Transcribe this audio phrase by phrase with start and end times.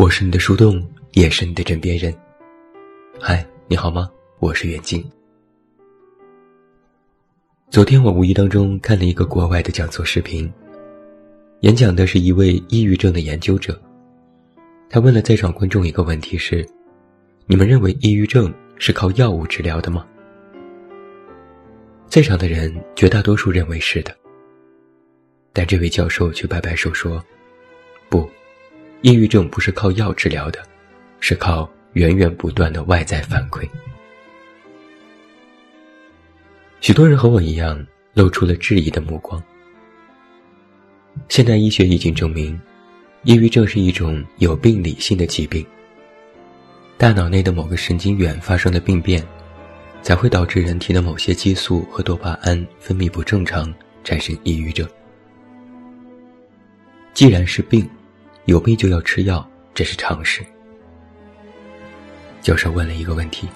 [0.00, 0.82] 我是你的树洞，
[1.12, 2.10] 也是你的枕边人。
[3.20, 4.10] 嗨，你好吗？
[4.38, 5.04] 我是远近。
[7.68, 10.50] 昨天我无意当中看了一个国外的讲座视频，
[11.60, 13.78] 演讲的是一位抑郁症的研究者。
[14.88, 16.66] 他问了在场观众一个问题：是，
[17.44, 20.06] 你们认为抑郁症是靠药物治疗的吗？
[22.08, 24.16] 在场的人绝大多数认为是的，
[25.52, 27.22] 但这位教授却摆摆手说
[28.08, 28.26] ：“不。”
[29.02, 30.62] 抑郁症不是靠药治疗的，
[31.20, 33.66] 是靠源源不断的外在反馈。
[36.80, 39.42] 许多人和我一样，露出了质疑的目光。
[41.28, 42.58] 现代医学已经证明，
[43.24, 45.64] 抑郁症是一种有病理性的疾病。
[46.98, 49.26] 大脑内的某个神经元发生了病变，
[50.02, 53.72] 才会导致人体的某些激素和多巴胺分泌不正常，
[54.04, 54.86] 产生抑郁症。
[57.14, 57.88] 既然是病，
[58.50, 60.44] 有病就要吃药，这是常识。
[62.40, 63.48] 教授问了一个问题：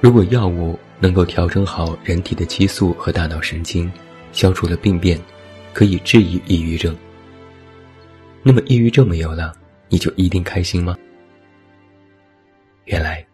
[0.00, 3.88] 如果药物能够调整好人体的激素和大脑神经，
[4.32, 5.16] 消除了病变，
[5.72, 6.92] 可以治愈抑郁症，
[8.42, 9.54] 那么抑郁症没有了，
[9.88, 10.98] 你就一定开心吗？
[12.86, 13.24] 原来，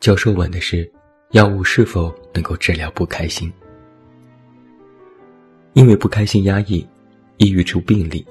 [0.00, 0.92] 教授问的是
[1.30, 3.50] 药物是否能够治疗不开心，
[5.72, 6.86] 因为不开心压抑，
[7.38, 8.22] 抑郁出病理。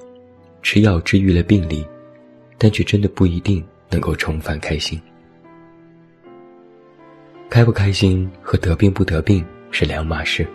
[0.64, 1.86] 吃药治愈了病理，
[2.56, 4.98] 但却真的不一定能够重返开心。
[7.50, 10.48] 开不开心和得病不得病是两码事。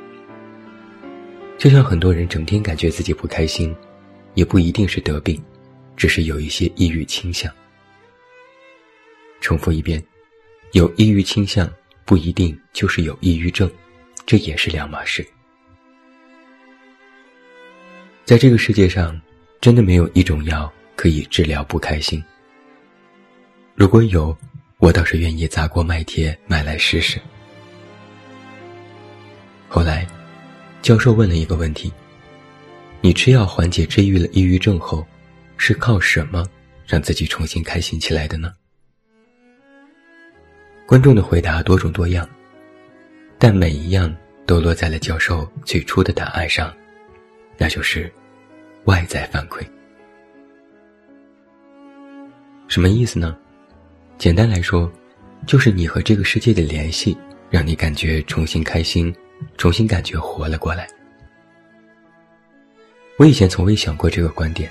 [1.59, 3.73] 就像很多人整天感觉自己不开心，
[4.33, 5.39] 也不一定是得病，
[5.95, 7.53] 只是有一些抑郁倾向。
[9.41, 10.03] 重复一遍，
[10.71, 11.71] 有抑郁倾向
[12.03, 13.69] 不一定就是有抑郁症，
[14.25, 15.23] 这也是两码事。
[18.25, 19.16] 在这个世界上。
[19.62, 22.24] 真的没有一种药可以治疗不开心。
[23.75, 24.36] 如果有，
[24.78, 27.20] 我倒是愿意砸锅卖铁买来试试。
[29.68, 30.08] 后来，
[30.81, 31.92] 教授问了一个问题：
[33.02, 35.06] 你吃药缓解治愈了抑郁症后，
[35.58, 36.46] 是靠什么
[36.88, 38.53] 让自己重新开心起来的呢？
[40.86, 42.28] 观众的回答多种多样，
[43.38, 44.16] 但每一样
[44.46, 46.74] 都落在了教授最初的答案上，
[47.58, 48.09] 那就是。
[48.85, 49.62] 外在反馈，
[52.67, 53.38] 什么意思呢？
[54.17, 54.91] 简单来说，
[55.45, 57.16] 就是你和这个世界的联系，
[57.50, 59.13] 让你感觉重新开心，
[59.57, 60.88] 重新感觉活了过来。
[63.17, 64.69] 我以前从未想过这个观点，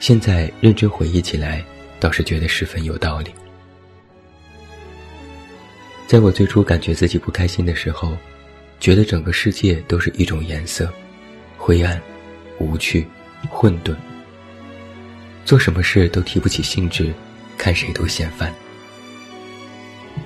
[0.00, 1.64] 现在认真回忆起来，
[2.00, 3.32] 倒是觉得十分有道理。
[6.06, 8.16] 在我最初感觉自己不开心的时候，
[8.80, 10.92] 觉得整个世界都是一种颜色，
[11.56, 12.00] 灰暗。
[12.58, 13.06] 无趣，
[13.48, 13.94] 混沌。
[15.44, 17.12] 做什么事都提不起兴致，
[17.56, 18.52] 看谁都嫌烦。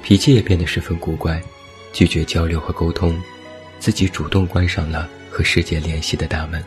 [0.03, 1.41] 脾气也变得十分古怪，
[1.93, 3.17] 拒绝交流和沟通，
[3.79, 6.65] 自己主动关上了和世界联系的大门。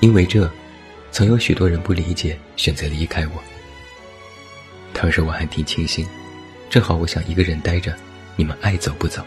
[0.00, 0.50] 因为这，
[1.10, 3.42] 曾有许多人不理解，选择离开我。
[4.92, 6.06] 当时我还挺庆幸，
[6.68, 7.94] 正好我想一个人待着，
[8.36, 9.24] 你们爱走不走。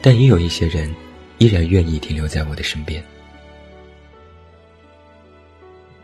[0.00, 0.90] 但也有一些人。
[1.42, 3.02] 依然愿意停留在我的身边。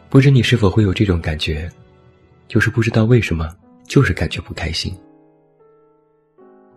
[0.09, 1.71] 不知你是否会有这种感觉，
[2.49, 3.49] 就是不知道为什么，
[3.87, 4.93] 就是感觉不开心，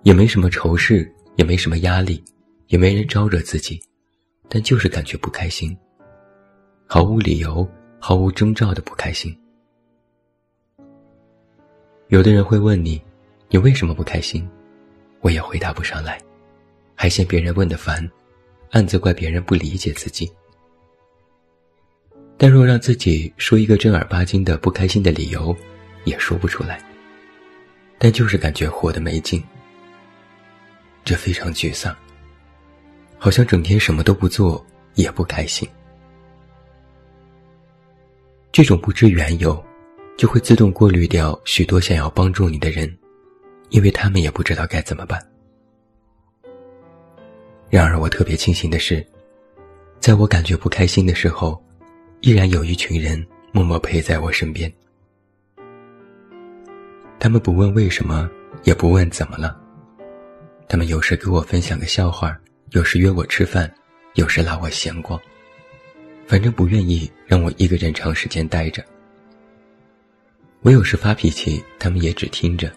[0.03, 2.23] 也没什么愁事，也没什么压力，
[2.67, 3.81] 也没人招惹自己，
[4.47, 5.75] 但就是感觉不开心，
[6.85, 7.67] 毫无理由、
[7.97, 9.35] 毫无征兆的不开心。
[12.09, 13.01] 有的人会问你，
[13.49, 14.47] 你为什么不开心？
[15.21, 16.21] 我也回答不上来，
[16.93, 18.07] 还嫌别人问的烦。
[18.71, 20.31] 暗自怪别人不理解自己，
[22.37, 25.55] 但若让自己说一个正儿八经的不开心的理由，
[26.05, 26.81] 也说不出来。
[27.97, 29.43] 但就是感觉活得没劲，
[31.03, 31.95] 这非常沮丧，
[33.19, 34.65] 好像整天什么都不做
[34.95, 35.67] 也不开心。
[38.53, 39.63] 这种不知缘由，
[40.17, 42.91] 就会自动过滤掉许多想要帮助你的人，
[43.69, 45.30] 因为他们也不知道该怎么办。
[47.71, 49.01] 然而，我特别庆幸的是，
[50.01, 51.57] 在我感觉不开心的时候，
[52.19, 54.69] 依然有一群人默默陪在我身边。
[57.17, 58.29] 他们不问为什么，
[58.63, 59.57] 也不问怎么了。
[60.67, 62.37] 他们有时给我分享个笑话，
[62.71, 63.73] 有时约我吃饭，
[64.15, 65.17] 有时拉我闲逛。
[66.27, 68.83] 反正不愿意让我一个人长时间待着。
[70.59, 72.69] 我有时发脾气，他们也只听着，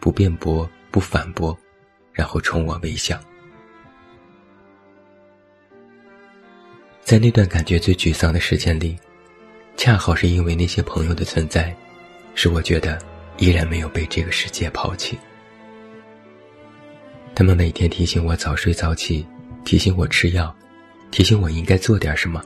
[0.00, 1.54] 不辩驳，不反驳，
[2.10, 3.20] 然后冲我微笑。
[7.04, 8.96] 在那段感觉最沮丧的时间里，
[9.76, 11.76] 恰好是因为那些朋友的存在，
[12.34, 12.98] 使我觉得
[13.36, 15.18] 依然没有被这个世界抛弃。
[17.34, 19.24] 他们每天提醒我早睡早起，
[19.66, 20.54] 提醒我吃药，
[21.10, 22.42] 提醒我应该做点什么。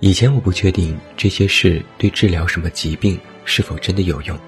[0.00, 4.38] 以前我不确定这些事对治疗什么疾病是否真的有用，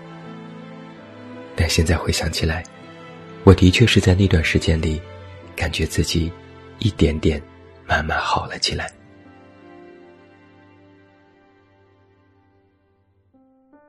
[1.55, 2.65] 但现在回想起来，
[3.45, 4.99] 我的确是在那段时间里，
[5.55, 6.33] 感觉自己
[6.79, 7.43] 一点点
[7.91, 8.89] 慢慢好了起来。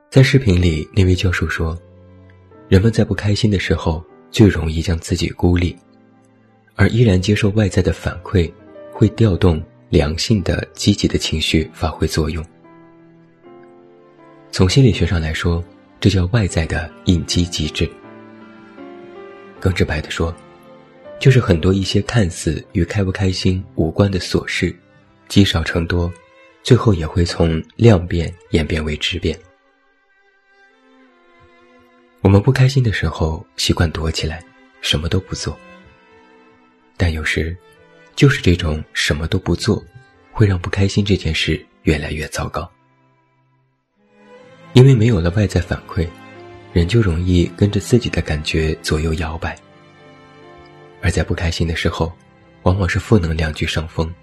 [0.09, 1.79] 在视频里，那位教授说，
[2.67, 5.77] 人们在不开心的时候最容易将自己孤立，
[6.75, 8.51] 而依然接受外在的反馈，
[8.91, 9.63] 会调动。
[9.91, 12.41] 良性的、积极的情绪发挥作用。
[14.49, 15.61] 从心理学上来说，
[15.99, 17.91] 这叫外在的应激机制。
[19.59, 20.33] 更直白的说，
[21.21, 24.75] 就是很多一些看似与开不开心无关的琐事，
[25.27, 26.11] 积少成多，
[26.63, 29.37] 最后也会从量变演变为质变。
[32.21, 34.43] 我们不开心的时候，习惯躲起来，
[34.81, 35.55] 什么都不做。
[36.97, 37.55] 但有时。
[38.13, 39.83] 就是这种什么都不做，
[40.33, 42.69] 会让不开心这件事越来越糟糕。
[44.73, 46.05] 因为没有了外在反馈，
[46.73, 49.57] 人就容易跟着自己的感觉左右摇摆。
[51.01, 52.11] 而在不开心的时候，
[52.63, 54.13] 往往是负能量居上风，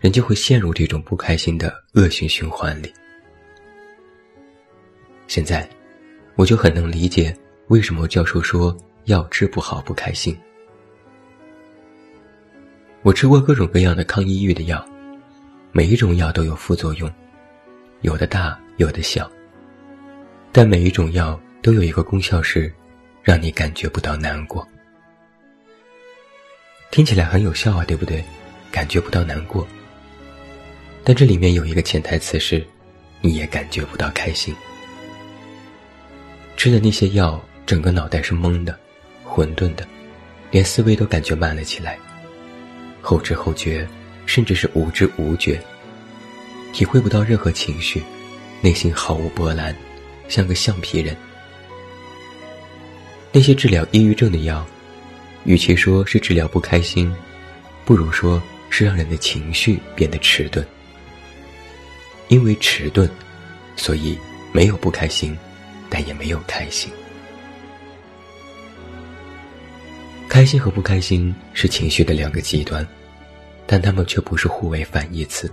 [0.00, 2.92] 人就会陷入这种不开心的恶性循环里。
[5.28, 5.68] 现在，
[6.34, 7.36] 我就很能理解
[7.68, 10.36] 为什么教授说药治不好不开心。
[13.02, 14.84] 我吃过各种各样的抗抑郁的药，
[15.72, 17.12] 每一种药都有副作用，
[18.00, 19.30] 有的大，有的小。
[20.50, 22.72] 但每一种药都有一个功效是，
[23.22, 24.66] 让你感觉不到难过。
[26.90, 28.24] 听起来很有效啊，对不对？
[28.70, 29.66] 感觉不到难过。
[31.04, 32.66] 但这里面有一个潜台词是，
[33.20, 34.54] 你也感觉不到开心。
[36.56, 38.78] 吃的那些药，整个脑袋是懵的，
[39.24, 39.86] 混沌的，
[40.50, 41.98] 连思维都感觉慢了起来。
[43.00, 43.86] 后知后觉，
[44.24, 45.60] 甚至是无知无觉，
[46.72, 48.02] 体会不到任何情绪，
[48.60, 49.74] 内心毫无波澜，
[50.28, 51.16] 像个橡皮人。
[53.32, 54.66] 那些治疗抑郁症的药，
[55.46, 57.14] 与其说是治疗不开心，
[57.84, 60.66] 不如说是让人的情绪变得迟钝。
[62.28, 63.08] 因为迟钝，
[63.76, 64.18] 所以
[64.52, 65.38] 没有不开心，
[65.88, 66.90] 但也没有开心。
[70.28, 72.84] 开心和不开心是情绪的两个极端，
[73.68, 75.50] 但它们却不是互为反义词。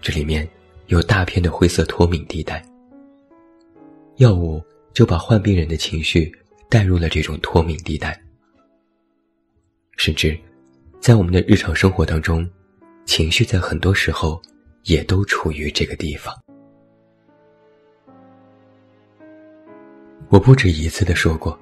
[0.00, 0.48] 这里面
[0.86, 2.64] 有大片的灰色脱敏地带。
[4.16, 4.64] 药物
[4.94, 6.32] 就把患病人的情绪
[6.70, 8.18] 带入了这种脱敏地带，
[9.98, 10.38] 甚至
[11.00, 12.48] 在我们的日常生活当中，
[13.04, 14.40] 情绪在很多时候
[14.84, 16.32] 也都处于这个地方。
[20.28, 21.58] 我不止一次的说过。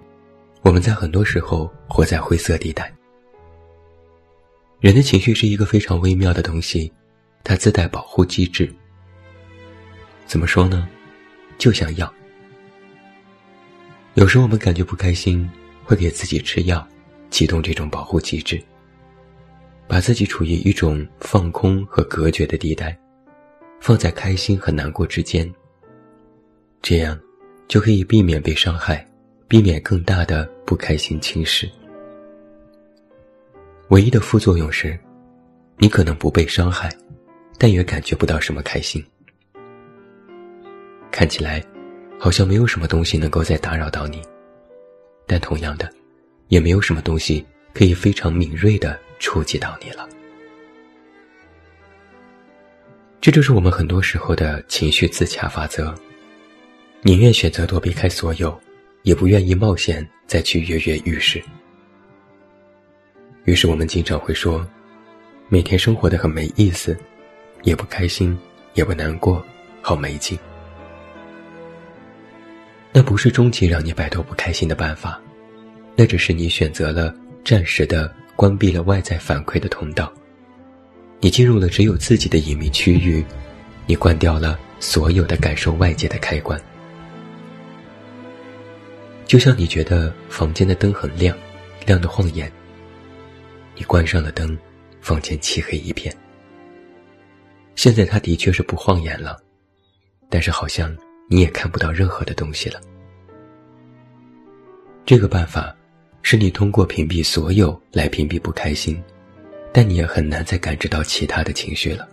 [0.62, 2.92] 我们在很多时候活在灰色地带。
[4.80, 6.92] 人的情绪是一个非常微妙的东西，
[7.44, 8.68] 它自带保护机制。
[10.26, 10.88] 怎么说呢？
[11.56, 12.12] 就像药。
[14.14, 15.48] 有时我们感觉不开心，
[15.84, 16.84] 会给自己吃药，
[17.30, 18.62] 启动这种保护机制，
[19.86, 22.96] 把自己处于一种放空和隔绝的地带，
[23.80, 25.52] 放在开心和难过之间。
[26.82, 27.18] 这样，
[27.68, 29.06] 就可以避免被伤害。
[29.48, 31.70] 避免更大的不开心侵蚀。
[33.90, 34.98] 唯一的副作用是，
[35.76, 36.92] 你可能不被伤害，
[37.56, 39.00] 但也感觉不到什么开心。
[41.12, 41.64] 看起来，
[42.18, 44.20] 好像没有什么东西能够再打扰到你，
[45.28, 45.88] 但同样的，
[46.48, 50.08] 也没有什么东西可以非常敏锐的触及到你了。
[53.20, 55.94] 这就是我们很多时候的情绪自洽法则：
[57.02, 58.60] 宁愿选择躲避开所有。
[59.02, 61.40] 也不愿意冒险再去跃跃欲试，
[63.44, 64.66] 于是我们经常会说，
[65.48, 66.98] 每天生活的很没意思，
[67.62, 68.36] 也不开心，
[68.74, 69.40] 也不难过，
[69.80, 70.36] 好没劲。
[72.92, 75.22] 那不是终极让你摆脱不开心的办法，
[75.96, 80.12] 那只是你选择了暂时的关闭了外在反馈的通道，
[81.20, 83.24] 你进入了只有自己的隐秘区域，
[83.86, 86.60] 你关掉了所有的感受外界的开关。
[89.24, 91.36] 就像你觉得房间的灯很亮，
[91.86, 92.52] 亮得晃眼。
[93.74, 94.56] 你关上了灯，
[95.00, 96.14] 房间漆黑一片。
[97.74, 99.36] 现在它的确是不晃眼了，
[100.30, 100.96] 但是好像
[101.28, 102.80] 你也看不到任何的东西了。
[105.04, 105.75] 这个办法，
[106.28, 109.00] 是你通过屏蔽所有来屏蔽不开心，
[109.72, 112.08] 但你也很难再感知到其他的情绪了。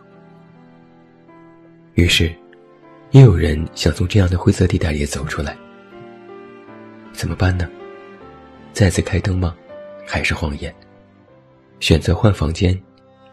[1.95, 2.31] 于是，
[3.09, 5.57] 也有人想从这样的灰色地带里走出来。
[7.11, 7.67] 怎么办呢？
[8.71, 9.55] 再次开灯吗？
[10.05, 10.71] 还是谎言？
[11.79, 12.79] 选择换房间，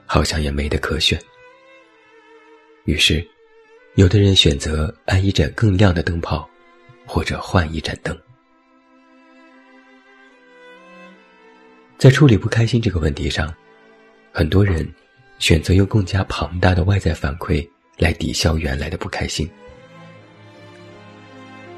[0.07, 1.21] 好像也没得可选。
[2.87, 3.23] 于是，
[3.97, 6.49] 有的人选择安一盏更亮的灯泡，
[7.05, 8.19] 或者换一盏灯。
[12.01, 13.55] 在处理不开心这个问题上，
[14.33, 14.91] 很多人
[15.39, 19.47] 选择用更加庞大的外在反馈来抵消原来的不开心。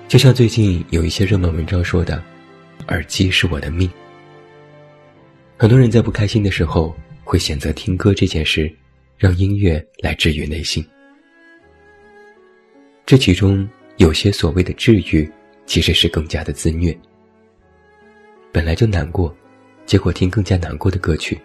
[0.06, 2.22] 就像最近有一些热门文章说的
[2.86, 3.90] ：“耳机是我的命。”
[5.58, 8.72] 很多人在不开心的时候会选择听歌这件事，
[9.18, 10.86] 让音乐来治愈内心。
[13.04, 15.28] 这其中有些所谓的治愈，
[15.66, 16.96] 其实是更加的自虐。
[18.52, 19.36] 本来就难过，
[19.86, 21.40] 结果听更加难过的歌曲，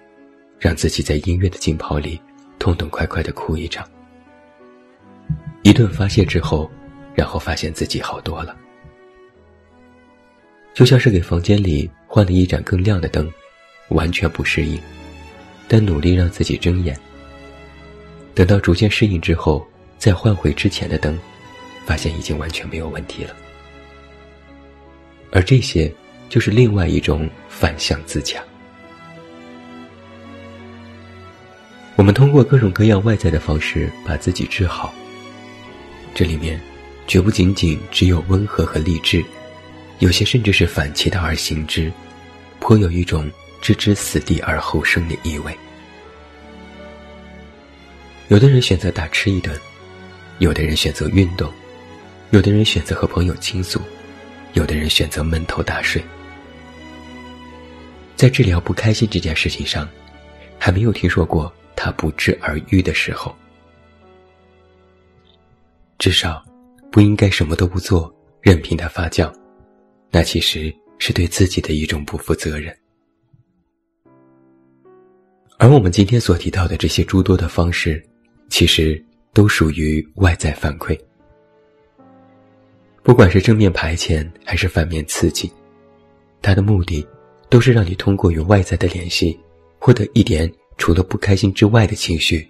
[0.60, 2.20] 让自己在音乐的浸泡里
[2.60, 3.88] 痛痛快快的哭一场。
[5.64, 6.70] 一顿发泄之后，
[7.14, 8.56] 然后发现自己好多了，
[10.74, 13.32] 就像是给房间里换了一盏更亮的灯，
[13.90, 14.80] 完全不适应，
[15.68, 16.98] 但努力让自己睁眼。
[18.34, 19.66] 等到逐渐适应之后，
[19.98, 21.18] 再换回之前的灯。
[21.86, 23.34] 发现已经完全没有问题了，
[25.32, 25.90] 而这些
[26.30, 28.44] 就是另外一种反向自强。
[31.96, 34.94] 我们通过各种各样外在的方式把自己治好，
[36.14, 36.62] 这里面
[37.08, 39.24] 绝不仅仅只有温和和励志，
[40.00, 41.92] 有些甚至是反其道而行之，
[42.60, 43.30] 颇有一种
[43.62, 45.58] 置之死地而后生的意味。
[48.28, 49.58] 有的人选择大吃一顿，
[50.40, 51.52] 有的人选择运动。
[52.32, 53.80] 有的人选择和朋友倾诉，
[54.52, 56.04] 有的人选择闷头大睡。
[58.18, 59.88] 在治疗不开心这件事情上，
[60.58, 63.34] 还没有听说过他不治而愈的时候。
[66.00, 66.44] 至少，
[66.92, 69.32] 不应该什么都不做，任凭它发酵，
[70.10, 72.76] 那其实是对自己的一种不负责任。
[75.60, 78.04] 而我们今天所提到的这些诸多的方式，
[78.50, 81.00] 其实都属于外在反馈。
[83.04, 85.52] 不管是正面排遣还是反面刺激，
[86.42, 87.08] 它的目的
[87.50, 89.40] 都是让你通过与外在的联系，
[89.80, 92.48] 获得一点除了不开心之外的情绪，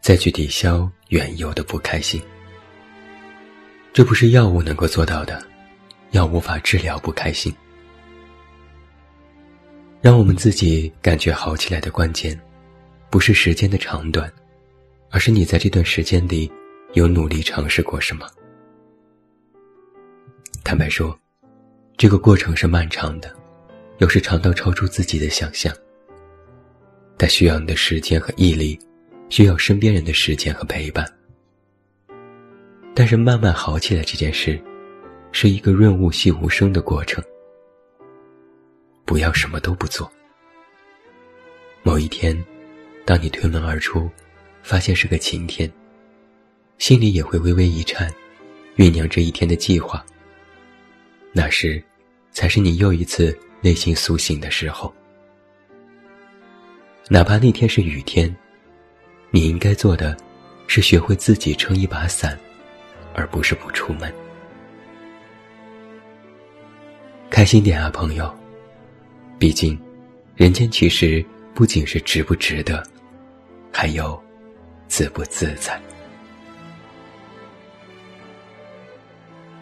[0.00, 2.20] 再去抵消原有的不开心。
[3.92, 5.42] 这不是药物能够做到的，
[6.12, 7.52] 药无法治疗不开心。
[10.00, 12.38] 让我们自己感觉好起来的关键，
[13.10, 14.32] 不是时间的长短，
[15.10, 16.50] 而是你在这段时间里
[16.92, 18.26] 有努力尝试过什么。
[20.62, 21.18] 坦白说，
[21.96, 23.34] 这个过程是漫长的，
[23.98, 25.74] 有时长到超出自己的想象。
[27.16, 28.78] 但需要你的时间和毅力，
[29.28, 31.04] 需要身边人的时间和陪伴。
[32.94, 34.60] 但是慢慢好起来这件事，
[35.32, 37.22] 是一个润物细无声的过程。
[39.04, 40.10] 不要什么都不做。
[41.82, 42.36] 某一天，
[43.04, 44.08] 当你推门而出，
[44.62, 45.70] 发现是个晴天，
[46.78, 48.12] 心里也会微微一颤，
[48.76, 50.04] 酝酿这一天的计划。
[51.32, 51.82] 那时，
[52.30, 54.92] 才是你又一次内心苏醒的时候。
[57.08, 58.34] 哪怕那天是雨天，
[59.30, 60.16] 你应该做的，
[60.66, 62.38] 是学会自己撑一把伞，
[63.14, 64.12] 而不是不出门。
[67.30, 68.32] 开心点啊，朋友！
[69.38, 69.78] 毕竟，
[70.36, 71.24] 人间其实
[71.54, 72.82] 不仅是值不值得，
[73.72, 74.20] 还有
[74.86, 75.80] 自不自在。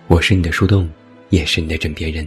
[0.06, 0.90] 我是你的树洞。
[1.30, 2.26] 也是你的枕边人，